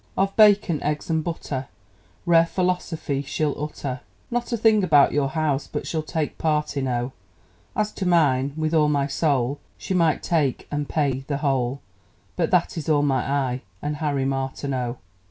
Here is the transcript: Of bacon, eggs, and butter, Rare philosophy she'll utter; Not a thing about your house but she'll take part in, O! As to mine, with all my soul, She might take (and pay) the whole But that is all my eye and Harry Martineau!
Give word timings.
Of 0.17 0.35
bacon, 0.35 0.81
eggs, 0.81 1.11
and 1.11 1.23
butter, 1.23 1.67
Rare 2.25 2.47
philosophy 2.47 3.21
she'll 3.21 3.55
utter; 3.63 3.99
Not 4.31 4.51
a 4.51 4.57
thing 4.57 4.83
about 4.83 5.11
your 5.11 5.29
house 5.29 5.67
but 5.71 5.85
she'll 5.85 6.01
take 6.01 6.39
part 6.39 6.75
in, 6.75 6.87
O! 6.87 7.11
As 7.75 7.91
to 7.91 8.07
mine, 8.07 8.53
with 8.57 8.73
all 8.73 8.89
my 8.89 9.05
soul, 9.05 9.59
She 9.77 9.93
might 9.93 10.23
take 10.23 10.67
(and 10.71 10.89
pay) 10.89 11.19
the 11.27 11.37
whole 11.37 11.81
But 12.35 12.49
that 12.49 12.79
is 12.79 12.89
all 12.89 13.03
my 13.03 13.23
eye 13.31 13.61
and 13.79 13.97
Harry 13.97 14.25
Martineau! 14.25 14.97